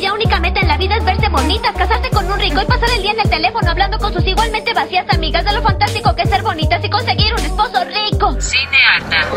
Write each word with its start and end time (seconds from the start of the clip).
Cuya 0.00 0.14
única 0.14 0.40
meta 0.40 0.60
en 0.60 0.68
la 0.68 0.78
vida 0.78 0.96
es 0.96 1.04
verse 1.04 1.28
bonitas, 1.28 1.74
casarse 1.76 2.08
con 2.08 2.24
un 2.24 2.40
rico 2.40 2.62
y 2.62 2.64
pasar 2.64 2.88
el 2.96 3.02
día 3.02 3.12
en 3.12 3.20
el 3.20 3.28
teléfono 3.28 3.70
hablando 3.70 3.98
con 3.98 4.10
sus 4.10 4.26
igualmente 4.26 4.72
vacías 4.72 5.04
amigas 5.10 5.44
de 5.44 5.52
lo 5.52 5.60
fantástico 5.60 6.14
que 6.16 6.22
es 6.22 6.30
ser 6.30 6.42
bonitas 6.42 6.82
y 6.82 6.88
conseguir 6.88 7.34
un 7.34 7.40
esposo 7.40 7.84
rico. 7.84 8.34
Cinearta. 8.40 9.28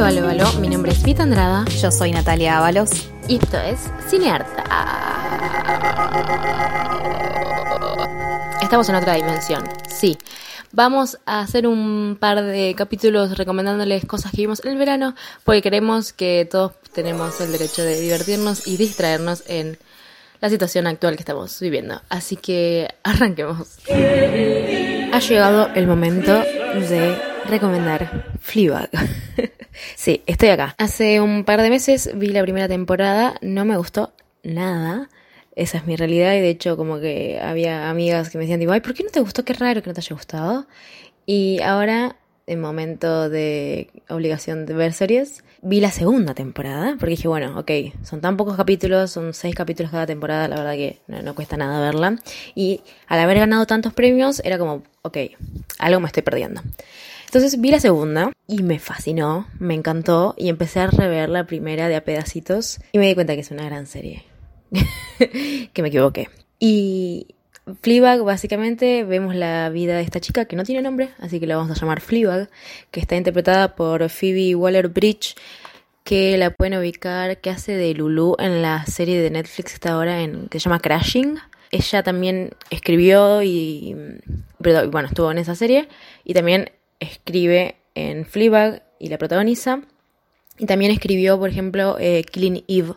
Aló, 0.00 0.26
aló, 0.26 0.28
aló, 0.28 0.60
mi 0.60 0.68
nombre 0.70 0.92
es 0.92 1.02
Vita 1.02 1.24
Andrada 1.24 1.66
Yo 1.66 1.90
soy 1.90 2.10
Natalia 2.10 2.56
Ábalos. 2.56 2.88
y 3.28 3.36
esto 3.36 3.58
es 3.58 3.80
Cinearta. 4.08 4.64
Estamos 8.62 8.88
en 8.88 8.94
otra 8.94 9.12
dimensión, 9.16 9.62
sí. 9.90 10.16
Vamos 10.72 11.18
a 11.26 11.40
hacer 11.40 11.66
un 11.66 12.16
par 12.18 12.42
de 12.42 12.74
capítulos 12.74 13.36
recomendándoles 13.36 14.06
cosas 14.06 14.30
que 14.30 14.38
vimos 14.38 14.64
en 14.64 14.72
el 14.72 14.78
verano, 14.78 15.14
porque 15.44 15.60
queremos 15.60 16.14
que 16.14 16.48
todos 16.50 16.72
tenemos 16.94 17.38
el 17.42 17.52
derecho 17.52 17.82
de 17.82 18.00
divertirnos 18.00 18.66
y 18.66 18.78
distraernos 18.78 19.44
en 19.48 19.76
la 20.40 20.48
situación 20.48 20.86
actual 20.86 21.16
que 21.16 21.22
estamos 21.22 21.60
viviendo. 21.60 22.00
Así 22.08 22.36
que 22.36 22.88
arranquemos. 23.02 23.76
Ha 23.86 25.18
llegado 25.18 25.68
el 25.74 25.86
momento 25.86 26.32
de 26.32 27.18
recomendar 27.50 28.30
Fleabag. 28.40 28.88
sí, 29.96 30.22
estoy 30.26 30.48
acá. 30.50 30.74
Hace 30.78 31.20
un 31.20 31.44
par 31.44 31.62
de 31.62 31.70
meses 31.70 32.10
vi 32.14 32.28
la 32.28 32.42
primera 32.42 32.68
temporada, 32.68 33.34
no 33.42 33.64
me 33.64 33.76
gustó 33.76 34.12
nada. 34.42 35.08
Esa 35.56 35.78
es 35.78 35.86
mi 35.86 35.96
realidad 35.96 36.34
y 36.34 36.40
de 36.40 36.48
hecho 36.48 36.76
como 36.76 37.00
que 37.00 37.40
había 37.42 37.90
amigas 37.90 38.30
que 38.30 38.38
me 38.38 38.44
decían, 38.44 38.60
digo, 38.60 38.72
ay, 38.72 38.80
¿por 38.80 38.94
qué 38.94 39.02
no 39.02 39.10
te 39.10 39.20
gustó? 39.20 39.44
Qué 39.44 39.52
raro 39.52 39.82
que 39.82 39.90
no 39.90 39.94
te 39.94 40.00
haya 40.00 40.14
gustado. 40.14 40.66
Y 41.26 41.60
ahora, 41.60 42.16
en 42.46 42.60
momento 42.60 43.28
de 43.28 43.90
obligación 44.08 44.64
de 44.66 44.74
ver 44.74 44.92
series, 44.92 45.44
vi 45.62 45.80
la 45.80 45.90
segunda 45.90 46.34
temporada, 46.34 46.96
porque 46.98 47.10
dije, 47.10 47.28
bueno, 47.28 47.58
ok, 47.58 47.70
son 48.02 48.20
tan 48.20 48.36
pocos 48.36 48.56
capítulos, 48.56 49.10
son 49.10 49.34
seis 49.34 49.54
capítulos 49.54 49.90
cada 49.90 50.06
temporada, 50.06 50.48
la 50.48 50.56
verdad 50.56 50.72
que 50.72 51.00
no, 51.06 51.22
no 51.22 51.34
cuesta 51.34 51.56
nada 51.56 51.80
verla. 51.80 52.16
Y 52.54 52.80
al 53.06 53.20
haber 53.20 53.38
ganado 53.38 53.66
tantos 53.66 53.92
premios, 53.92 54.40
era 54.44 54.58
como, 54.58 54.82
ok, 55.02 55.18
algo 55.78 56.00
me 56.00 56.06
estoy 56.06 56.22
perdiendo. 56.22 56.62
Entonces 57.30 57.60
vi 57.60 57.70
la 57.70 57.78
segunda 57.78 58.32
y 58.48 58.64
me 58.64 58.80
fascinó, 58.80 59.46
me 59.60 59.74
encantó 59.74 60.34
y 60.36 60.48
empecé 60.48 60.80
a 60.80 60.88
rever 60.88 61.28
la 61.28 61.46
primera 61.46 61.86
de 61.86 61.94
a 61.94 62.02
pedacitos 62.02 62.80
y 62.90 62.98
me 62.98 63.06
di 63.06 63.14
cuenta 63.14 63.36
que 63.36 63.42
es 63.42 63.52
una 63.52 63.62
gran 63.66 63.86
serie. 63.86 64.24
que 65.72 65.80
me 65.80 65.90
equivoqué. 65.90 66.28
Y 66.58 67.28
Fleabag, 67.82 68.24
básicamente, 68.24 69.04
vemos 69.04 69.36
la 69.36 69.70
vida 69.70 69.94
de 69.94 70.02
esta 70.02 70.18
chica 70.18 70.46
que 70.46 70.56
no 70.56 70.64
tiene 70.64 70.82
nombre, 70.82 71.10
así 71.20 71.38
que 71.38 71.46
la 71.46 71.56
vamos 71.56 71.70
a 71.70 71.80
llamar 71.80 72.00
Fleabag, 72.00 72.50
que 72.90 72.98
está 72.98 73.14
interpretada 73.14 73.76
por 73.76 74.08
Phoebe 74.10 74.56
Waller-Bridge, 74.56 75.36
que 76.02 76.36
la 76.36 76.50
pueden 76.50 76.80
ubicar, 76.80 77.40
que 77.40 77.50
hace 77.50 77.76
de 77.76 77.94
Lulu 77.94 78.34
en 78.40 78.60
la 78.60 78.84
serie 78.86 79.22
de 79.22 79.30
Netflix 79.30 79.70
que 79.70 79.74
está 79.74 79.92
ahora 79.92 80.22
en, 80.22 80.48
que 80.48 80.58
se 80.58 80.64
llama 80.64 80.80
Crashing. 80.80 81.38
Ella 81.70 82.02
también 82.02 82.54
escribió 82.70 83.40
y, 83.44 83.94
perdón, 84.60 84.90
bueno, 84.90 85.06
estuvo 85.06 85.30
en 85.30 85.38
esa 85.38 85.54
serie 85.54 85.86
y 86.24 86.34
también 86.34 86.72
escribe 87.00 87.76
en 87.94 88.24
Fleabag 88.24 88.82
y 88.98 89.08
la 89.08 89.18
protagoniza. 89.18 89.80
Y 90.58 90.66
también 90.66 90.92
escribió, 90.92 91.38
por 91.38 91.48
ejemplo, 91.48 91.96
eh, 91.98 92.22
Killing 92.30 92.64
Eve, 92.68 92.92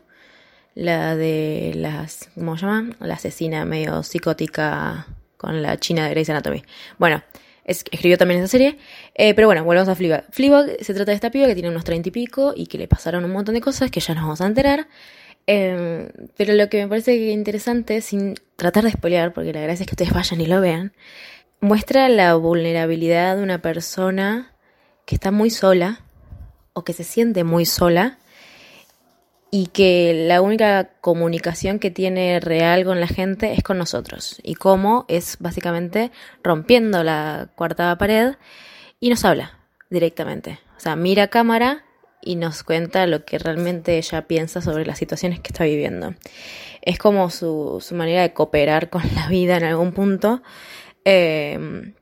la 0.75 1.15
de 1.15 1.71
las, 1.75 2.29
¿cómo 2.35 2.57
se 2.57 2.65
llama? 2.65 2.95
La 2.99 3.13
asesina 3.15 3.63
medio 3.65 4.03
psicótica 4.03 5.07
con 5.37 5.61
la 5.61 5.77
china 5.79 6.05
de 6.05 6.11
Grey's 6.11 6.29
Anatomy. 6.29 6.63
Bueno, 6.97 7.23
es- 7.63 7.85
escribió 7.91 8.17
también 8.17 8.39
esa 8.41 8.49
serie. 8.49 8.77
Eh, 9.15 9.33
pero 9.33 9.47
bueno, 9.47 9.63
volvemos 9.63 9.87
a 9.87 9.95
Fleabag. 9.95 10.25
Fleabag 10.31 10.77
se 10.81 10.93
trata 10.93 11.11
de 11.11 11.15
esta 11.15 11.31
piba 11.31 11.47
que 11.47 11.53
tiene 11.53 11.69
unos 11.69 11.83
treinta 11.85 12.09
y 12.09 12.11
pico 12.11 12.53
y 12.55 12.67
que 12.67 12.77
le 12.77 12.87
pasaron 12.87 13.23
un 13.23 13.31
montón 13.31 13.55
de 13.55 13.61
cosas 13.61 13.89
que 13.91 13.99
ya 14.01 14.13
nos 14.13 14.23
vamos 14.23 14.41
a 14.41 14.45
enterar. 14.47 14.87
Eh, 15.47 16.09
pero 16.37 16.53
lo 16.53 16.69
que 16.69 16.81
me 16.81 16.87
parece 16.87 17.15
interesante, 17.31 18.01
sin 18.01 18.35
tratar 18.55 18.83
de 18.85 18.91
spoilear, 18.91 19.33
porque 19.33 19.53
la 19.53 19.61
gracia 19.61 19.83
es 19.83 19.87
que 19.87 19.93
ustedes 19.93 20.13
vayan 20.13 20.41
y 20.41 20.45
lo 20.47 20.59
vean, 20.61 20.93
muestra 21.63 22.09
la 22.09 22.35
vulnerabilidad 22.35 23.37
de 23.37 23.43
una 23.43 23.61
persona 23.61 24.51
que 25.05 25.15
está 25.15 25.31
muy 25.31 25.49
sola 25.49 26.01
o 26.73 26.83
que 26.83 26.91
se 26.91 27.05
siente 27.05 27.45
muy 27.45 27.65
sola 27.65 28.17
y 29.49 29.67
que 29.67 30.25
la 30.27 30.41
única 30.41 30.89
comunicación 30.99 31.79
que 31.79 31.89
tiene 31.89 32.41
real 32.41 32.83
con 32.83 32.99
la 32.99 33.07
gente 33.07 33.53
es 33.53 33.63
con 33.63 33.77
nosotros. 33.77 34.41
Y 34.43 34.55
cómo 34.55 35.05
es 35.07 35.37
básicamente 35.39 36.11
rompiendo 36.43 37.01
la 37.01 37.47
cuarta 37.55 37.97
pared 37.97 38.35
y 38.99 39.09
nos 39.09 39.23
habla 39.23 39.57
directamente. 39.89 40.59
O 40.75 40.81
sea, 40.81 40.97
mira 40.97 41.23
a 41.23 41.27
cámara 41.27 41.85
y 42.21 42.35
nos 42.35 42.63
cuenta 42.63 43.07
lo 43.07 43.23
que 43.23 43.37
realmente 43.37 43.97
ella 43.97 44.27
piensa 44.27 44.59
sobre 44.59 44.85
las 44.85 44.97
situaciones 44.97 45.39
que 45.39 45.53
está 45.53 45.63
viviendo. 45.63 46.13
Es 46.81 46.97
como 46.97 47.29
su, 47.29 47.77
su 47.79 47.95
manera 47.95 48.21
de 48.21 48.33
cooperar 48.33 48.89
con 48.89 49.03
la 49.15 49.29
vida 49.29 49.55
en 49.55 49.63
algún 49.63 49.93
punto. 49.93 50.41
Eh, 51.05 51.93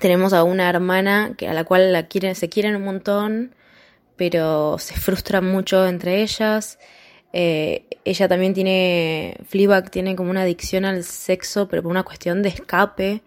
tenemos 0.00 0.32
a 0.32 0.42
una 0.44 0.68
hermana 0.68 1.34
que, 1.36 1.48
a 1.48 1.54
la 1.54 1.64
cual 1.64 2.06
se 2.34 2.48
quieren 2.48 2.76
un 2.76 2.84
montón, 2.84 3.54
pero 4.16 4.78
se 4.78 4.94
frustran 4.94 5.44
mucho 5.44 5.86
entre 5.86 6.22
ellas. 6.22 6.78
Eh, 7.32 7.86
ella 8.04 8.28
también 8.28 8.54
tiene, 8.54 9.36
Fleabag 9.48 9.90
tiene 9.90 10.14
como 10.16 10.30
una 10.30 10.42
adicción 10.42 10.84
al 10.84 11.04
sexo, 11.04 11.68
pero 11.68 11.82
por 11.82 11.90
una 11.90 12.04
cuestión 12.04 12.42
de 12.42 12.48
escape. 12.48 13.22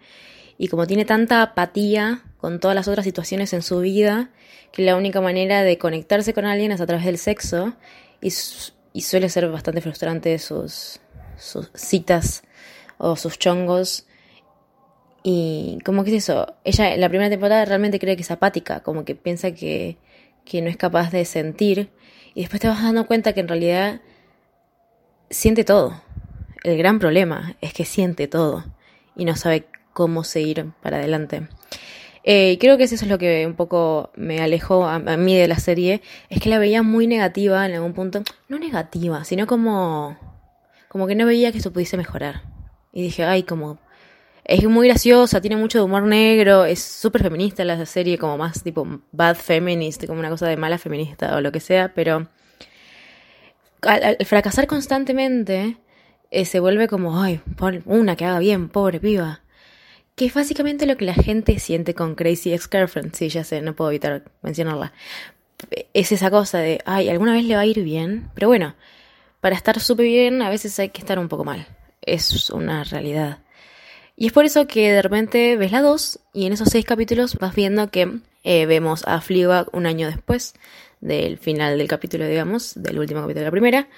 Y 0.58 0.68
como 0.68 0.86
tiene 0.86 1.04
tanta 1.04 1.42
apatía 1.42 2.22
con 2.38 2.58
todas 2.58 2.74
las 2.74 2.88
otras 2.88 3.04
situaciones 3.04 3.52
en 3.52 3.62
su 3.62 3.80
vida, 3.80 4.30
que 4.72 4.82
la 4.82 4.96
única 4.96 5.20
manera 5.20 5.62
de 5.62 5.78
conectarse 5.78 6.34
con 6.34 6.44
alguien 6.46 6.72
es 6.72 6.80
a 6.80 6.86
través 6.86 7.04
del 7.04 7.18
sexo. 7.18 7.74
Y, 8.20 8.30
su- 8.30 8.72
y 8.92 9.02
suele 9.02 9.28
ser 9.28 9.48
bastante 9.48 9.80
frustrante 9.80 10.38
sus 10.38 11.00
citas 11.74 12.42
o 12.98 13.14
sus 13.16 13.38
chongos. 13.38 14.06
Y 15.30 15.76
como 15.84 16.04
que 16.04 16.16
es 16.16 16.24
eso, 16.24 16.54
ella 16.64 16.94
en 16.94 17.02
la 17.02 17.10
primera 17.10 17.28
temporada 17.28 17.66
realmente 17.66 17.98
cree 17.98 18.16
que 18.16 18.22
es 18.22 18.30
apática, 18.30 18.80
como 18.80 19.04
que 19.04 19.14
piensa 19.14 19.50
que, 19.50 19.98
que 20.46 20.62
no 20.62 20.70
es 20.70 20.78
capaz 20.78 21.10
de 21.10 21.26
sentir. 21.26 21.90
Y 22.34 22.40
después 22.40 22.62
te 22.62 22.68
vas 22.68 22.82
dando 22.82 23.06
cuenta 23.06 23.34
que 23.34 23.40
en 23.40 23.48
realidad 23.48 24.00
siente 25.28 25.64
todo. 25.64 26.00
El 26.64 26.78
gran 26.78 26.98
problema 26.98 27.56
es 27.60 27.74
que 27.74 27.84
siente 27.84 28.26
todo 28.26 28.64
y 29.16 29.26
no 29.26 29.36
sabe 29.36 29.66
cómo 29.92 30.24
seguir 30.24 30.72
para 30.80 30.96
adelante. 30.96 31.46
Eh, 32.24 32.56
creo 32.58 32.78
que 32.78 32.84
eso 32.84 32.94
es 32.94 33.06
lo 33.06 33.18
que 33.18 33.46
un 33.46 33.54
poco 33.54 34.10
me 34.16 34.40
alejó 34.40 34.86
a, 34.86 34.94
a 34.94 35.16
mí 35.18 35.36
de 35.36 35.46
la 35.46 35.58
serie, 35.58 36.00
es 36.30 36.40
que 36.40 36.48
la 36.48 36.58
veía 36.58 36.82
muy 36.82 37.06
negativa 37.06 37.66
en 37.66 37.74
algún 37.74 37.92
punto. 37.92 38.22
No 38.48 38.58
negativa, 38.58 39.24
sino 39.24 39.46
como, 39.46 40.16
como 40.88 41.06
que 41.06 41.14
no 41.14 41.26
veía 41.26 41.52
que 41.52 41.58
eso 41.58 41.70
pudiese 41.70 41.98
mejorar. 41.98 42.44
Y 42.94 43.02
dije, 43.02 43.24
ay, 43.24 43.42
como 43.42 43.78
es 44.48 44.64
muy 44.64 44.88
graciosa, 44.88 45.42
tiene 45.42 45.56
mucho 45.56 45.78
de 45.78 45.84
humor 45.84 46.04
negro, 46.04 46.64
es 46.64 46.82
súper 46.82 47.22
feminista 47.22 47.64
la 47.66 47.84
serie, 47.84 48.16
como 48.16 48.38
más 48.38 48.62
tipo 48.62 48.86
bad 49.12 49.36
feminist, 49.36 50.06
como 50.06 50.20
una 50.20 50.30
cosa 50.30 50.48
de 50.48 50.56
mala 50.56 50.78
feminista 50.78 51.36
o 51.36 51.42
lo 51.42 51.52
que 51.52 51.60
sea, 51.60 51.92
pero 51.94 52.26
al, 53.82 54.16
fracasar 54.24 54.66
constantemente 54.66 55.76
eh, 56.30 56.46
se 56.46 56.60
vuelve 56.60 56.88
como, 56.88 57.22
ay, 57.22 57.42
pon 57.58 57.82
una 57.84 58.16
que 58.16 58.24
haga 58.24 58.38
bien, 58.38 58.70
pobre 58.70 59.00
piba. 59.00 59.42
Que 60.14 60.24
es 60.24 60.34
básicamente 60.34 60.86
lo 60.86 60.96
que 60.96 61.04
la 61.04 61.14
gente 61.14 61.58
siente 61.58 61.94
con 61.94 62.14
Crazy 62.14 62.54
Ex-Girlfriend, 62.54 63.14
sí, 63.14 63.28
ya 63.28 63.44
sé, 63.44 63.60
no 63.60 63.76
puedo 63.76 63.90
evitar 63.90 64.24
mencionarla. 64.40 64.94
Es 65.92 66.10
esa 66.10 66.30
cosa 66.30 66.58
de, 66.58 66.80
ay, 66.86 67.10
alguna 67.10 67.34
vez 67.34 67.44
le 67.44 67.54
va 67.54 67.60
a 67.60 67.66
ir 67.66 67.82
bien, 67.84 68.30
pero 68.34 68.48
bueno, 68.48 68.74
para 69.40 69.56
estar 69.56 69.78
súper 69.78 70.06
bien 70.06 70.40
a 70.40 70.48
veces 70.48 70.78
hay 70.78 70.88
que 70.88 71.00
estar 71.00 71.18
un 71.18 71.28
poco 71.28 71.44
mal, 71.44 71.66
es 72.00 72.48
una 72.48 72.82
realidad. 72.84 73.40
Y 74.20 74.26
es 74.26 74.32
por 74.32 74.44
eso 74.44 74.66
que 74.66 74.90
de 74.92 75.00
repente 75.00 75.56
ves 75.56 75.70
la 75.70 75.80
2 75.80 76.18
y 76.34 76.46
en 76.46 76.52
esos 76.52 76.70
seis 76.70 76.84
capítulos 76.84 77.36
vas 77.36 77.54
viendo 77.54 77.88
que 77.92 78.18
eh, 78.42 78.66
vemos 78.66 79.04
a 79.06 79.20
Fleabag 79.20 79.68
un 79.72 79.86
año 79.86 80.08
después 80.08 80.54
del 81.00 81.38
final 81.38 81.78
del 81.78 81.86
capítulo, 81.86 82.26
digamos, 82.26 82.72
del 82.74 82.98
último 82.98 83.20
capítulo 83.20 83.42
de 83.42 83.44
la 83.46 83.50
primera, 83.52 83.88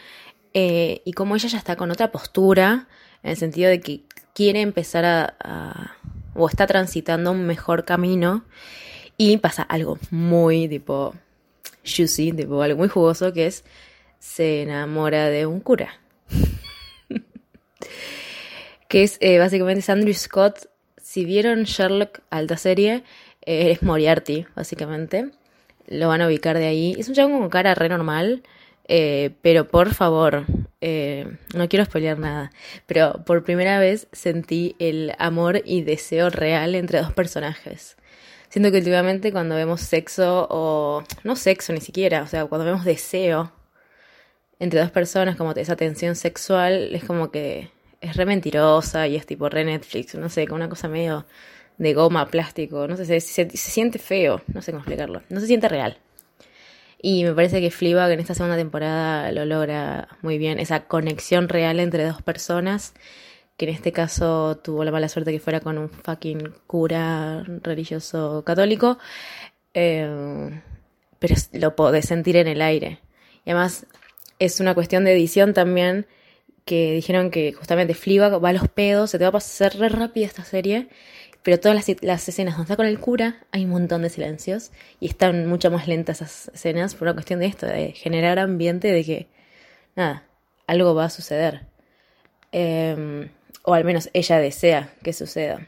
eh, 0.52 1.00
y 1.06 1.12
como 1.12 1.36
ella 1.36 1.48
ya 1.48 1.56
está 1.56 1.74
con 1.76 1.90
otra 1.90 2.12
postura, 2.12 2.86
en 3.22 3.30
el 3.30 3.36
sentido 3.38 3.70
de 3.70 3.80
que 3.80 4.02
quiere 4.34 4.60
empezar 4.60 5.06
a, 5.06 5.36
a- 5.42 5.96
o 6.34 6.46
está 6.48 6.66
transitando 6.66 7.32
un 7.32 7.46
mejor 7.46 7.86
camino, 7.86 8.44
y 9.16 9.38
pasa 9.38 9.62
algo 9.62 9.98
muy 10.10 10.68
tipo 10.68 11.14
juicy, 11.82 12.32
tipo 12.32 12.60
algo 12.60 12.76
muy 12.78 12.88
jugoso, 12.88 13.32
que 13.32 13.46
es 13.46 13.64
se 14.18 14.60
enamora 14.62 15.30
de 15.30 15.46
un 15.46 15.60
cura. 15.60 15.98
Que 18.90 19.04
es 19.04 19.18
eh, 19.20 19.38
básicamente 19.38 19.78
es 19.78 19.88
Andrew 19.88 20.12
Scott. 20.12 20.68
Si 21.00 21.24
vieron 21.24 21.62
Sherlock, 21.62 22.22
alta 22.28 22.56
serie, 22.56 23.04
eh, 23.46 23.70
es 23.70 23.84
Moriarty, 23.84 24.46
básicamente. 24.56 25.30
Lo 25.86 26.08
van 26.08 26.22
a 26.22 26.26
ubicar 26.26 26.58
de 26.58 26.66
ahí. 26.66 26.96
Es 26.98 27.08
un 27.08 27.14
chabón 27.14 27.38
con 27.38 27.50
cara 27.50 27.76
re 27.76 27.88
normal. 27.88 28.42
Eh, 28.88 29.30
pero 29.42 29.68
por 29.68 29.94
favor, 29.94 30.46
no 31.54 31.68
quiero 31.68 31.84
spoilear 31.84 32.18
nada, 32.18 32.50
pero 32.86 33.22
por 33.24 33.44
primera 33.44 33.78
vez 33.78 34.08
sentí 34.10 34.74
el 34.80 35.12
amor 35.18 35.62
y 35.64 35.82
deseo 35.82 36.28
real 36.28 36.74
entre 36.74 37.00
dos 37.00 37.12
personajes. 37.12 37.96
Siento 38.48 38.72
que 38.72 38.78
últimamente 38.78 39.30
cuando 39.30 39.54
vemos 39.54 39.82
sexo, 39.82 40.48
o 40.50 41.04
no 41.22 41.36
sexo 41.36 41.72
ni 41.72 41.80
siquiera, 41.80 42.22
o 42.22 42.26
sea, 42.26 42.46
cuando 42.46 42.64
vemos 42.64 42.84
deseo 42.84 43.52
entre 44.58 44.80
dos 44.80 44.90
personas, 44.90 45.36
como 45.36 45.52
esa 45.52 45.76
tensión 45.76 46.16
sexual, 46.16 46.92
es 46.92 47.04
como 47.04 47.30
que 47.30 47.70
es 48.00 48.16
re 48.16 48.26
mentirosa 48.26 49.06
y 49.08 49.16
es 49.16 49.26
tipo 49.26 49.48
re 49.48 49.64
Netflix, 49.64 50.14
no 50.14 50.28
sé, 50.28 50.46
como 50.46 50.56
una 50.56 50.68
cosa 50.68 50.88
medio 50.88 51.26
de 51.78 51.94
goma, 51.94 52.28
plástico, 52.28 52.86
no 52.88 52.96
sé, 52.96 53.06
se, 53.06 53.20
se, 53.20 53.48
siente 53.56 53.98
feo, 53.98 54.42
no 54.52 54.62
sé 54.62 54.72
cómo 54.72 54.80
explicarlo, 54.80 55.22
no 55.28 55.40
se 55.40 55.46
siente 55.46 55.68
real. 55.68 55.98
Y 57.02 57.24
me 57.24 57.32
parece 57.32 57.60
que 57.60 57.70
Fleabag 57.70 58.12
en 58.12 58.20
esta 58.20 58.34
segunda 58.34 58.56
temporada 58.56 59.32
lo 59.32 59.46
logra 59.46 60.08
muy 60.22 60.36
bien, 60.38 60.58
esa 60.58 60.86
conexión 60.86 61.48
real 61.48 61.80
entre 61.80 62.04
dos 62.04 62.20
personas 62.22 62.94
que 63.56 63.66
en 63.66 63.74
este 63.74 63.92
caso 63.92 64.56
tuvo 64.56 64.84
la 64.84 64.90
mala 64.90 65.08
suerte 65.10 65.32
que 65.32 65.38
fuera 65.38 65.60
con 65.60 65.76
un 65.76 65.90
fucking 65.90 66.54
cura 66.66 67.44
religioso 67.62 68.42
católico, 68.42 68.98
eh, 69.74 70.62
pero 71.18 71.34
lo 71.52 71.76
podés 71.76 72.06
sentir 72.06 72.36
en 72.36 72.48
el 72.48 72.62
aire. 72.62 73.00
Y 73.44 73.50
además 73.50 73.86
es 74.38 74.60
una 74.60 74.74
cuestión 74.74 75.04
de 75.04 75.12
edición 75.12 75.52
también, 75.52 76.06
que 76.64 76.92
dijeron 76.92 77.30
que 77.30 77.52
justamente 77.52 77.94
Fliba 77.94 78.28
va 78.38 78.48
a 78.48 78.52
los 78.52 78.68
pedos, 78.68 79.10
se 79.10 79.18
te 79.18 79.24
va 79.24 79.28
a 79.28 79.32
pasar 79.32 79.76
re 79.76 79.88
rápida 79.88 80.26
esta 80.26 80.44
serie, 80.44 80.88
pero 81.42 81.58
todas 81.58 81.74
las, 81.74 82.02
las, 82.02 82.28
escenas 82.28 82.54
donde 82.54 82.64
está 82.64 82.76
con 82.76 82.86
el 82.86 82.98
cura 83.00 83.44
hay 83.50 83.64
un 83.64 83.70
montón 83.70 84.02
de 84.02 84.10
silencios 84.10 84.70
y 85.00 85.06
están 85.06 85.46
mucho 85.46 85.70
más 85.70 85.88
lentas 85.88 86.20
esas 86.20 86.50
escenas 86.54 86.94
por 86.94 87.08
una 87.08 87.14
cuestión 87.14 87.40
de 87.40 87.46
esto, 87.46 87.66
de 87.66 87.92
generar 87.92 88.38
ambiente 88.38 88.92
de 88.92 89.04
que, 89.04 89.28
nada, 89.96 90.24
algo 90.66 90.94
va 90.94 91.06
a 91.06 91.10
suceder. 91.10 91.66
Eh, 92.52 93.28
o 93.62 93.74
al 93.74 93.84
menos 93.84 94.10
ella 94.12 94.38
desea 94.38 94.92
que 95.02 95.12
suceda. 95.12 95.66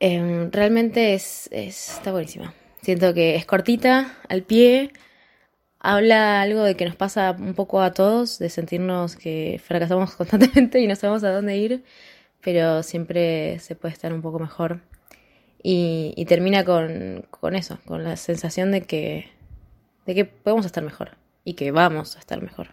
Em, 0.00 0.50
realmente 0.50 1.14
es, 1.14 1.48
está 1.52 2.12
buenísima. 2.12 2.54
Siento 2.82 3.14
que 3.14 3.36
es 3.36 3.46
cortita, 3.46 4.18
al 4.28 4.42
pie, 4.42 4.92
habla 5.82 6.40
algo 6.40 6.62
de 6.62 6.76
que 6.76 6.84
nos 6.84 6.94
pasa 6.94 7.36
un 7.38 7.54
poco 7.54 7.82
a 7.82 7.92
todos, 7.92 8.38
de 8.38 8.48
sentirnos 8.48 9.16
que 9.16 9.60
fracasamos 9.62 10.14
constantemente 10.16 10.80
y 10.80 10.86
no 10.86 10.96
sabemos 10.96 11.24
a 11.24 11.32
dónde 11.32 11.56
ir, 11.56 11.84
pero 12.40 12.82
siempre 12.82 13.58
se 13.58 13.74
puede 13.74 13.92
estar 13.92 14.12
un 14.12 14.22
poco 14.22 14.38
mejor. 14.38 14.80
Y, 15.64 16.24
termina 16.26 16.64
con, 16.64 17.24
con, 17.30 17.54
eso, 17.54 17.78
con 17.84 18.02
la 18.02 18.16
sensación 18.16 18.72
de 18.72 18.82
que, 18.82 19.28
de 20.06 20.14
que 20.14 20.24
podemos 20.24 20.66
estar 20.66 20.82
mejor 20.82 21.16
y 21.44 21.54
que 21.54 21.70
vamos 21.70 22.16
a 22.16 22.18
estar 22.18 22.42
mejor. 22.42 22.68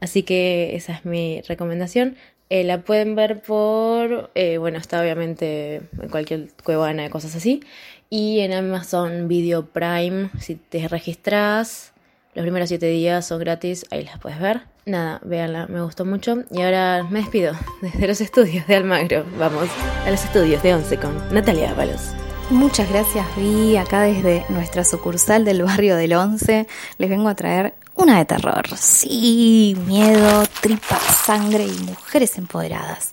Así 0.00 0.22
que 0.22 0.76
esa 0.76 0.92
es 0.92 1.04
mi 1.04 1.42
recomendación. 1.42 2.16
Eh, 2.50 2.62
la 2.62 2.82
pueden 2.82 3.16
ver 3.16 3.42
por, 3.42 4.30
eh, 4.36 4.58
bueno, 4.58 4.78
está 4.78 5.00
obviamente 5.00 5.82
en 6.00 6.08
cualquier 6.10 6.48
cuevana 6.64 7.10
cosas 7.10 7.34
así. 7.34 7.60
Y 8.08 8.40
en 8.40 8.52
Amazon 8.52 9.26
Video 9.26 9.66
Prime, 9.66 10.30
si 10.38 10.54
te 10.54 10.86
registras, 10.86 11.92
los 12.38 12.44
primeros 12.44 12.68
7 12.68 12.86
días 12.86 13.26
son 13.26 13.40
gratis, 13.40 13.84
ahí 13.90 14.04
las 14.04 14.16
puedes 14.20 14.38
ver. 14.38 14.60
Nada, 14.86 15.20
véanla, 15.24 15.66
me 15.66 15.82
gustó 15.82 16.04
mucho. 16.04 16.44
Y 16.52 16.62
ahora 16.62 17.02
me 17.10 17.18
despido 17.18 17.52
desde 17.82 18.06
los 18.06 18.20
estudios 18.20 18.64
de 18.68 18.76
Almagro. 18.76 19.26
Vamos 19.36 19.68
a 20.06 20.08
los 20.08 20.24
estudios 20.24 20.62
de 20.62 20.72
Once 20.72 20.96
con 20.98 21.16
Natalia 21.34 21.72
Ábalos. 21.72 22.12
Muchas 22.50 22.88
gracias, 22.88 23.26
Vi. 23.36 23.76
Acá 23.76 24.02
desde 24.02 24.44
nuestra 24.50 24.84
sucursal 24.84 25.44
del 25.44 25.64
barrio 25.64 25.96
del 25.96 26.12
Once 26.12 26.68
les 26.98 27.10
vengo 27.10 27.28
a 27.28 27.34
traer 27.34 27.74
una 27.96 28.18
de 28.18 28.24
terror. 28.24 28.68
Sí, 28.76 29.76
miedo, 29.88 30.44
tripa, 30.60 30.96
sangre 31.00 31.66
y 31.66 31.76
mujeres 31.80 32.38
empoderadas 32.38 33.10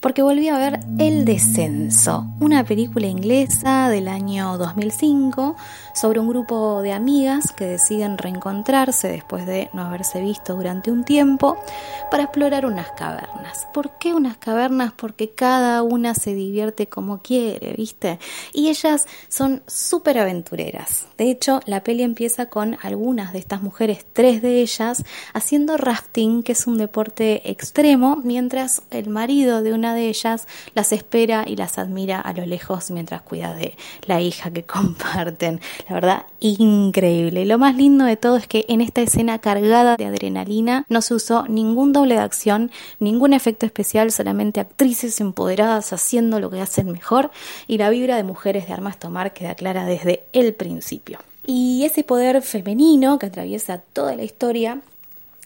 porque 0.00 0.22
volví 0.22 0.48
a 0.48 0.58
ver 0.58 0.80
El 0.98 1.24
Descenso, 1.24 2.26
una 2.40 2.64
película 2.64 3.06
inglesa 3.06 3.88
del 3.88 4.08
año 4.08 4.56
2005 4.56 5.56
sobre 5.94 6.20
un 6.20 6.28
grupo 6.28 6.82
de 6.82 6.92
amigas 6.92 7.52
que 7.52 7.64
deciden 7.64 8.18
reencontrarse 8.18 9.08
después 9.08 9.46
de 9.46 9.68
no 9.72 9.82
haberse 9.82 10.20
visto 10.20 10.54
durante 10.54 10.92
un 10.92 11.04
tiempo 11.04 11.58
para 12.10 12.24
explorar 12.24 12.66
unas 12.66 12.90
cavernas. 12.92 13.66
¿Por 13.74 13.98
qué 13.98 14.14
unas 14.14 14.36
cavernas? 14.36 14.92
Porque 14.92 15.30
cada 15.30 15.82
una 15.82 16.14
se 16.14 16.34
divierte 16.34 16.86
como 16.86 17.20
quiere, 17.20 17.74
¿viste? 17.74 18.18
Y 18.52 18.68
ellas 18.68 19.06
son 19.28 19.62
súper 19.66 20.18
aventureras. 20.18 21.06
De 21.16 21.30
hecho, 21.30 21.60
la 21.66 21.82
peli 21.82 22.02
empieza 22.04 22.46
con 22.46 22.76
algunas 22.82 23.32
de 23.32 23.40
estas 23.40 23.62
mujeres, 23.62 24.06
tres 24.12 24.42
de 24.42 24.60
ellas, 24.60 25.04
haciendo 25.34 25.76
rafting, 25.76 26.42
que 26.42 26.52
es 26.52 26.66
un 26.66 26.78
deporte 26.78 27.50
extremo, 27.50 28.16
mientras 28.22 28.82
el 28.90 29.08
marido 29.08 29.62
de 29.62 29.72
una 29.72 29.87
de 29.94 30.08
ellas 30.08 30.46
las 30.74 30.92
espera 30.92 31.44
y 31.46 31.56
las 31.56 31.78
admira 31.78 32.20
a 32.20 32.32
lo 32.32 32.46
lejos 32.46 32.90
mientras 32.90 33.22
cuida 33.22 33.54
de 33.54 33.76
la 34.06 34.20
hija 34.20 34.50
que 34.50 34.62
comparten. 34.64 35.60
La 35.88 35.94
verdad, 35.94 36.26
increíble. 36.40 37.44
Lo 37.44 37.58
más 37.58 37.76
lindo 37.76 38.04
de 38.04 38.16
todo 38.16 38.36
es 38.36 38.46
que 38.46 38.64
en 38.68 38.80
esta 38.80 39.00
escena 39.00 39.38
cargada 39.38 39.96
de 39.96 40.06
adrenalina 40.06 40.84
no 40.88 41.02
se 41.02 41.14
usó 41.14 41.46
ningún 41.48 41.92
doble 41.92 42.14
de 42.14 42.20
acción, 42.20 42.70
ningún 42.98 43.32
efecto 43.32 43.66
especial, 43.66 44.12
solamente 44.12 44.60
actrices 44.60 45.20
empoderadas 45.20 45.92
haciendo 45.92 46.40
lo 46.40 46.50
que 46.50 46.60
hacen 46.60 46.90
mejor 46.90 47.30
y 47.66 47.78
la 47.78 47.90
vibra 47.90 48.16
de 48.16 48.24
mujeres 48.24 48.66
de 48.66 48.72
armas 48.72 48.98
tomar 48.98 49.32
queda 49.32 49.54
clara 49.54 49.84
desde 49.84 50.24
el 50.32 50.54
principio. 50.54 51.18
Y 51.46 51.84
ese 51.84 52.04
poder 52.04 52.42
femenino 52.42 53.18
que 53.18 53.26
atraviesa 53.26 53.78
toda 53.78 54.14
la 54.14 54.24
historia 54.24 54.82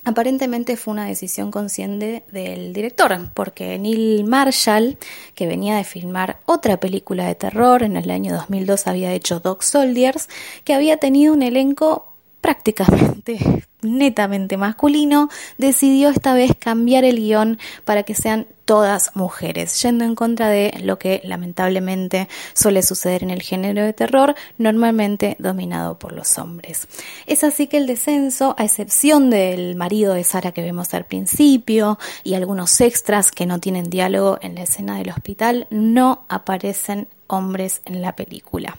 Aparentemente 0.04 0.76
fue 0.76 0.92
una 0.92 1.06
decisión 1.06 1.52
consciente 1.52 2.24
del 2.32 2.72
director, 2.72 3.30
porque 3.34 3.78
Neil 3.78 4.24
Marshall, 4.24 4.98
que 5.36 5.46
venía 5.46 5.76
de 5.76 5.84
filmar 5.84 6.40
otra 6.44 6.78
película 6.80 7.26
de 7.26 7.36
terror, 7.36 7.84
en 7.84 7.96
el 7.96 8.10
año 8.10 8.34
2002 8.34 8.88
había 8.88 9.12
hecho 9.12 9.38
Dog 9.38 9.62
Soldiers, 9.62 10.28
que 10.64 10.74
había 10.74 10.96
tenido 10.96 11.32
un 11.32 11.42
elenco 11.42 12.12
prácticamente 12.40 13.64
netamente 13.82 14.56
masculino, 14.56 15.28
decidió 15.56 16.10
esta 16.10 16.34
vez 16.34 16.52
cambiar 16.58 17.04
el 17.04 17.16
guion 17.16 17.58
para 17.84 18.02
que 18.02 18.14
sean 18.14 18.48
todas 18.72 19.14
mujeres, 19.14 19.82
yendo 19.82 20.02
en 20.02 20.14
contra 20.14 20.48
de 20.48 20.72
lo 20.82 20.98
que 20.98 21.20
lamentablemente 21.24 22.26
suele 22.54 22.82
suceder 22.82 23.22
en 23.22 23.28
el 23.28 23.42
género 23.42 23.84
de 23.84 23.92
terror, 23.92 24.34
normalmente 24.56 25.36
dominado 25.38 25.98
por 25.98 26.12
los 26.12 26.38
hombres. 26.38 26.88
Es 27.26 27.44
así 27.44 27.66
que 27.66 27.76
el 27.76 27.86
descenso, 27.86 28.54
a 28.56 28.64
excepción 28.64 29.28
del 29.28 29.76
marido 29.76 30.14
de 30.14 30.24
Sara 30.24 30.52
que 30.52 30.62
vemos 30.62 30.94
al 30.94 31.04
principio 31.04 31.98
y 32.24 32.32
algunos 32.32 32.80
extras 32.80 33.30
que 33.30 33.44
no 33.44 33.60
tienen 33.60 33.90
diálogo 33.90 34.38
en 34.40 34.54
la 34.54 34.62
escena 34.62 34.96
del 34.96 35.10
hospital, 35.10 35.66
no 35.68 36.24
aparecen 36.30 37.08
hombres 37.26 37.82
en 37.84 38.00
la 38.00 38.16
película. 38.16 38.78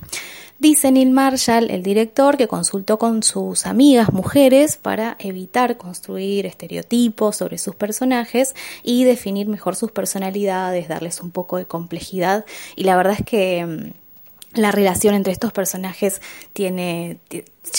Dice 0.63 0.91
Neil 0.91 1.11
Marshall, 1.11 1.69
el 1.71 1.83
director, 1.83 2.37
que 2.37 2.47
consultó 2.47 2.97
con 2.97 3.21
sus 3.21 3.65
amigas 3.65 4.13
mujeres 4.13 4.77
para 4.77 5.17
evitar 5.19 5.75
construir 5.75 6.45
estereotipos 6.45 7.35
sobre 7.35 7.57
sus 7.57 7.75
personajes 7.75 8.55
y 8.81 9.03
definir 9.03 9.49
mejor 9.49 9.75
sus 9.75 9.82
personalidades, 9.91 10.87
darles 10.87 11.21
un 11.21 11.31
poco 11.31 11.57
de 11.57 11.65
complejidad. 11.65 12.45
Y 12.75 12.83
la 12.83 12.95
verdad 12.95 13.15
es 13.19 13.25
que 13.25 13.65
mm, 13.65 14.59
la 14.59 14.71
relación 14.71 15.15
entre 15.15 15.33
estos 15.33 15.51
personajes 15.51 16.21
tiene 16.53 17.19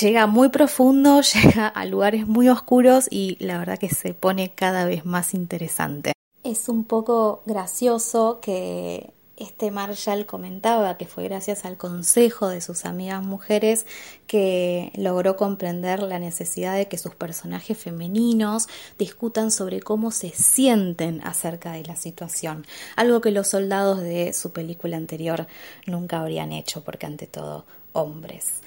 llega 0.00 0.26
muy 0.26 0.48
profundo, 0.48 1.20
llega 1.44 1.68
a 1.68 1.84
lugares 1.84 2.26
muy 2.26 2.48
oscuros 2.48 3.06
y 3.10 3.36
la 3.40 3.58
verdad 3.58 3.78
que 3.78 3.88
se 3.88 4.14
pone 4.14 4.52
cada 4.54 4.84
vez 4.84 5.04
más 5.04 5.34
interesante. 5.34 6.12
Es 6.42 6.68
un 6.68 6.84
poco 6.84 7.42
gracioso 7.46 8.40
que 8.40 9.12
este 9.36 9.70
Marshall 9.70 10.26
comentaba 10.26 10.96
que 10.96 11.06
fue 11.06 11.24
gracias 11.24 11.64
al 11.64 11.76
consejo 11.76 12.48
de 12.48 12.60
sus 12.60 12.84
amigas 12.84 13.22
mujeres 13.24 13.86
que 14.26 14.92
logró 14.96 15.36
comprender 15.36 16.02
la 16.02 16.18
necesidad 16.18 16.76
de 16.76 16.88
que 16.88 16.98
sus 16.98 17.14
personajes 17.14 17.76
femeninos 17.76 18.68
discutan 18.98 19.50
sobre 19.50 19.80
cómo 19.80 20.10
se 20.10 20.30
sienten 20.30 21.20
acerca 21.24 21.72
de 21.72 21.84
la 21.84 21.96
situación, 21.96 22.64
algo 22.96 23.20
que 23.20 23.30
los 23.30 23.48
soldados 23.48 24.00
de 24.00 24.32
su 24.32 24.52
película 24.52 24.96
anterior 24.96 25.46
nunca 25.86 26.20
habrían 26.20 26.52
hecho 26.52 26.84
porque 26.84 27.06
ante 27.06 27.26
todo 27.26 27.64
hombres. 27.94 28.60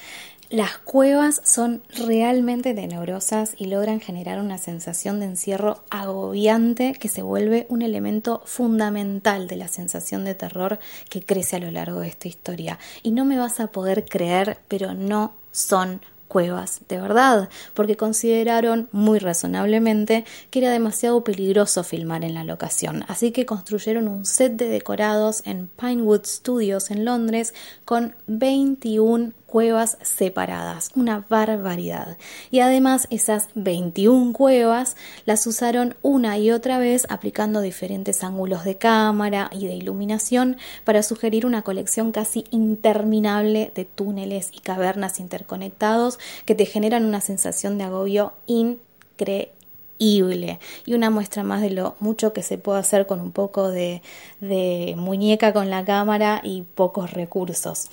Las 0.50 0.78
cuevas 0.78 1.42
son 1.44 1.84
realmente 1.90 2.74
tenebrosas 2.74 3.54
y 3.58 3.66
logran 3.66 4.00
generar 4.00 4.40
una 4.40 4.58
sensación 4.58 5.20
de 5.20 5.26
encierro 5.26 5.84
agobiante 5.90 6.94
que 6.94 7.10
se 7.10 7.22
vuelve 7.22 7.66
un 7.68 7.82
elemento 7.82 8.42
fundamental 8.46 9.50
de 9.50 9.58
la 9.58 9.68
sensación 9.68 10.24
de 10.24 10.36
terror 10.36 10.80
que 11.10 11.22
crece 11.22 11.58
a 11.58 11.60
lo 11.60 11.70
largo 11.70 12.00
de 12.00 12.08
esta 12.08 12.30
historia. 12.30 12.80
Y 13.04 13.12
no 13.12 13.26
me 13.26 13.38
vas 13.38 13.60
a 13.60 13.68
poder 13.68 14.06
creer, 14.06 14.58
pero 14.70 14.94
no 14.94 15.34
son 15.52 16.00
cuevas 16.28 16.82
de 16.88 17.00
verdad, 17.00 17.50
porque 17.74 17.98
consideraron 17.98 18.90
muy 18.92 19.20
razonablemente 19.20 20.26
que 20.50 20.60
era 20.60 20.72
demasiado 20.72 21.24
peligroso 21.24 21.84
filmar 21.84 22.24
en 22.24 22.34
la 22.34 22.44
locación. 22.44 23.04
Así 23.08 23.32
que 23.32 23.46
construyeron 23.46 24.08
un 24.08 24.26
set 24.26 24.54
de 24.54 24.68
decorados 24.68 25.42
en 25.46 25.68
Pinewood 25.68 26.26
Studios 26.26 26.92
en 26.92 27.06
Londres 27.06 27.54
con 27.86 28.16
21 28.28 29.34
cuevas 29.48 29.98
separadas, 30.04 30.92
una 30.94 31.26
barbaridad. 31.28 32.18
Y 32.52 32.60
además 32.60 33.08
esas 33.10 33.48
21 33.56 34.34
cuevas 34.34 34.96
las 35.26 35.48
usaron 35.48 35.96
una 36.04 36.38
y 36.38 36.52
otra 36.52 36.78
vez 36.78 37.08
aplicando 37.10 37.62
diferentes 37.62 38.24
ángulos 38.24 38.66
de 38.66 38.78
cámara 38.78 39.50
y 39.52 39.66
de 39.66 39.74
iluminación 39.74 40.58
para 40.84 41.02
sugerir 41.02 41.46
una 41.46 41.64
colección 41.64 42.12
casi 42.12 42.44
interminable 42.52 43.72
de 43.74 43.86
túneles 43.86 44.52
y 44.54 44.60
cavernas 44.60 45.20
interconectados 45.20 46.20
que 46.46 46.54
te 46.54 46.66
generan 46.66 47.06
una 47.06 47.22
sensación 47.22 47.78
de 47.78 47.86
agobio 47.86 48.34
increíble 48.46 49.58
y 49.98 50.94
una 50.94 51.10
muestra 51.10 51.44
más 51.44 51.62
de 51.62 51.70
lo 51.72 51.96
mucho 52.02 52.34
que 52.34 52.44
se 52.44 52.58
puede 52.58 52.80
hacer 52.80 53.08
con 53.08 53.22
un 53.22 53.32
poco 53.32 53.70
de, 53.70 54.02
de 54.42 54.94
muñeca 54.98 55.54
con 55.54 55.70
la 55.70 55.86
cámara 55.86 56.42
y 56.44 56.64
pocos 56.64 57.12
recursos. 57.12 57.90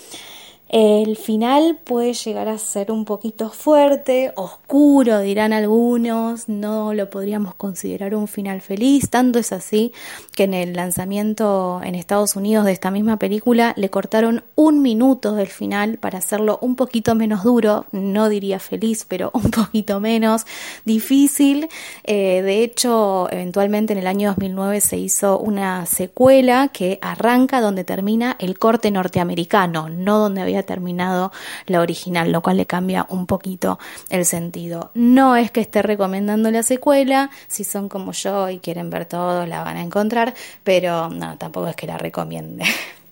El 0.69 1.17
final 1.17 1.79
puede 1.85 2.15
llegar 2.15 2.49
a 2.49 2.59
ser 2.59 2.91
un 2.91 3.05
poquito 3.05 3.51
fuerte, 3.51 4.33
oscuro, 4.35 5.21
dirán 5.21 5.53
algunos, 5.53 6.49
no 6.49 6.95
lo 6.95 7.11
podríamos 7.11 7.55
considerar 7.55 8.15
un 8.15 8.27
final 8.27 8.61
feliz, 8.63 9.11
tanto 9.11 9.39
es 9.39 9.53
así 9.53 9.93
que 10.35 10.45
en 10.45 10.55
el 10.55 10.73
lanzamiento 10.73 11.81
en 11.85 11.95
Estados 11.95 12.35
Unidos 12.35 12.65
de 12.65 12.73
esta 12.73 12.91
misma 12.91 13.19
película 13.19 13.75
le 13.77 13.91
cortaron 13.91 14.43
un 14.57 14.83
minuto 14.83 15.35
del 15.35 15.49
final 15.49 15.99
para 15.99 16.19
hacerlo 16.19 16.59
un 16.63 16.77
poquito 16.77 17.15
menos 17.15 17.45
duro, 17.45 17.87
no 17.93 18.29
diría 18.29 18.59
feliz, 18.59 19.05
pero 19.07 19.31
un 19.35 19.51
poquito 19.51 20.01
menos 20.01 20.47
difícil. 20.85 21.69
Eh, 22.05 22.43
de 22.43 22.63
hecho, 22.63 23.29
eventualmente 23.31 23.93
en 23.93 23.99
el 23.99 24.07
año 24.07 24.31
2009 24.31 24.81
se 24.81 24.97
hizo 24.97 25.39
una 25.39 25.87
secuela 25.87 26.69
que 26.69 26.99
arranca 27.03 27.61
donde 27.61 27.85
termina 27.85 28.37
el 28.39 28.59
corte 28.59 28.91
norteamericano, 28.91 29.89
no 29.89 30.19
donde 30.19 30.41
había 30.41 30.54
terminado 30.63 31.33
la 31.67 31.81
original, 31.81 32.31
lo 32.33 32.43
cual 32.43 32.57
le 32.57 32.67
cambia 32.67 33.07
un 33.09 33.27
poquito 33.27 33.79
el 34.11 34.25
sentido. 34.25 34.91
No 34.95 35.37
es 35.37 35.51
que 35.51 35.61
esté 35.61 35.83
recomendando 35.83 36.51
la 36.51 36.63
secuela, 36.63 37.31
si 37.49 37.65
son 37.65 37.89
como 37.89 38.13
yo 38.13 38.49
y 38.49 38.59
quieren 38.59 38.91
ver 38.91 39.07
todo, 39.07 39.47
la 39.47 39.63
van 39.63 39.77
a 39.77 39.83
encontrar, 39.83 40.35
pero 40.63 41.09
no, 41.09 41.37
tampoco 41.39 41.69
es 41.69 41.77
que 41.77 41.87
la 41.87 41.99
recomiende. 41.99 42.65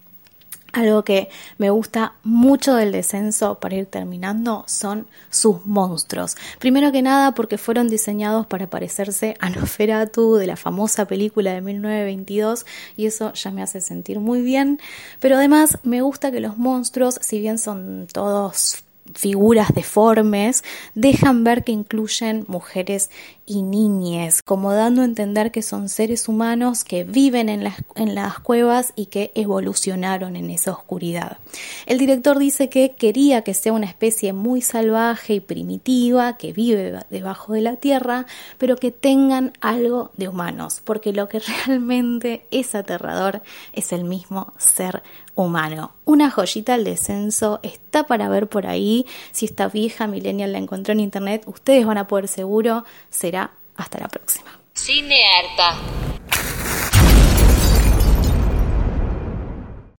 Algo 0.73 1.05
que 1.05 1.29
me 1.59 1.71
gusta 1.71 2.15
mucho 2.23 2.75
del 2.75 2.93
descenso 2.93 3.59
para 3.61 3.77
ir 3.77 3.87
terminando 3.87 4.65
son 4.67 5.07
sus 5.31 5.67
monstruos. 5.67 6.37
Primero 6.59 6.93
que 6.93 7.03
nada 7.03 7.33
porque 7.33 7.59
fueron 7.59 7.89
diseñados 7.89 8.47
para 8.47 8.69
parecerse 8.69 9.37
a 9.41 9.51
Nosferatu 9.51 10.37
de 10.37 10.47
la 10.47 10.57
famosa 10.57 11.07
película 11.07 11.53
de 11.53 11.61
1922 11.61 12.65
y 12.97 13.07
eso 13.07 13.33
ya 13.35 13.51
me 13.51 13.63
hace 13.63 13.81
sentir 13.81 14.19
muy 14.19 14.41
bien. 14.41 14.81
Pero 15.21 15.37
además 15.37 15.79
me 15.83 16.01
gusta 16.01 16.31
que 16.31 16.41
los 16.41 16.57
monstruos, 16.57 17.19
si 17.21 17.39
bien 17.39 17.59
son 17.59 18.07
todos 18.11 18.83
figuras 19.15 19.75
deformes, 19.75 20.65
dejan 20.95 21.45
ver 21.45 21.65
que 21.65 21.73
incluyen 21.73 22.45
mujeres 22.49 23.11
y 23.45 23.63
niñes, 23.63 24.41
como 24.43 24.73
dando 24.73 25.03
a 25.03 25.05
entender 25.05 25.51
que 25.51 25.63
son 25.63 25.89
seres 25.89 26.29
humanos 26.29 26.85
que 26.85 27.05
viven 27.05 27.49
en 27.49 27.65
las, 27.65 27.83
en 27.97 28.15
las 28.15 28.39
cuevas 28.39 28.93
y 28.97 29.07
que 29.07 29.33
evolucionaron 29.35 30.37
en 30.37 30.51
esa 30.51 30.71
oscuridad. 30.71 31.39
El 31.87 31.99
director 31.99 32.39
dice 32.39 32.69
que 32.69 32.93
quería 32.93 33.43
que 33.43 33.55
sea 33.55 33.73
una 33.73 33.87
especie 33.87 34.33
muy 34.33 34.63
salvaje 34.63 35.35
y 35.35 35.41
primitiva, 35.41 36.37
que 36.37 36.53
vive 36.53 37.01
debajo 37.11 37.53
de 37.53 37.61
la 37.61 37.77
tierra, 37.77 38.27
pero 38.59 38.77
que 38.77 38.91
tengan 38.91 39.53
algo 39.61 40.13
de 40.17 40.29
humanos, 40.29 40.81
porque 40.85 41.13
lo 41.13 41.29
que 41.29 41.41
realmente 41.67 42.47
es 42.51 42.75
aterrador 42.75 43.43
es 43.73 43.93
el 43.93 44.05
mismo 44.05 44.53
ser 44.57 45.03
humano. 45.35 45.93
Una 46.05 46.31
joyita 46.31 46.75
al 46.75 46.85
descenso 46.85 47.61
está 47.63 48.07
para 48.07 48.29
ver 48.29 48.49
por 48.49 48.67
ahí. 48.67 49.07
Si 49.31 49.47
esta 49.47 49.69
vieja 49.69 50.07
millennial 50.07 50.53
la 50.53 50.59
encontró 50.59 50.93
en 50.93 51.01
internet, 51.01 51.45
ustedes 51.47 51.87
van 51.87 51.99
a 51.99 52.07
poder 52.07 52.29
seguro. 52.29 52.85
Será 53.11 53.53
hasta 53.77 53.99
la 53.99 54.09
próxima. 54.09 54.51
Cine 54.75 55.23
Arta. 55.41 56.12